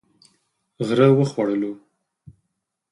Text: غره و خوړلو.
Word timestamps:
غره 0.87 1.09
و 1.17 1.21
خوړلو. 1.31 1.71